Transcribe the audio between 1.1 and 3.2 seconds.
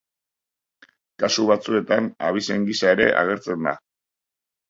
Kasu batzuetan abizen gisa era